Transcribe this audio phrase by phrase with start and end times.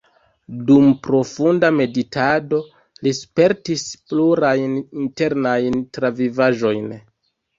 [0.67, 2.61] Dum profunda meditado
[3.07, 6.91] li spertis plurajn internajn travivaĵojn.